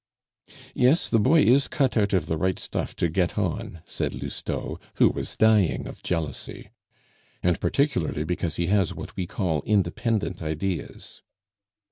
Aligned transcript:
"Yes, 0.73 1.07
the 1.07 1.19
boy 1.19 1.43
is 1.43 1.67
cut 1.67 1.95
out 1.95 2.11
of 2.11 2.25
the 2.25 2.35
right 2.35 2.57
stuff 2.57 2.95
to 2.95 3.07
get 3.07 3.37
on," 3.37 3.83
said 3.85 4.15
Lousteau, 4.15 4.79
who 4.95 5.09
was 5.09 5.35
dying 5.35 5.85
of 5.87 6.01
jealousy. 6.01 6.71
"And 7.43 7.59
particularly 7.59 8.23
because 8.23 8.55
he 8.55 8.65
has 8.65 8.95
what 8.95 9.15
we 9.15 9.27
call 9.27 9.61
independent 9.61 10.41
ideas..." 10.41 11.21